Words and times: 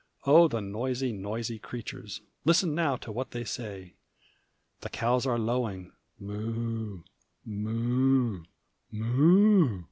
Oh! 0.25 0.47
the 0.47 0.61
noisy, 0.61 1.13
noisy 1.13 1.59
creatures, 1.59 2.21
Listen 2.43 2.73
now 2.73 2.95
to 2.95 3.11
what 3.11 3.29
they 3.29 3.43
say. 3.43 3.93
The 4.79 4.89
cows 4.89 5.27
are 5.27 5.37
lowing 5.37 5.91
"Moo, 6.19 7.03
moo, 7.45 8.43
moo!" 8.91 9.79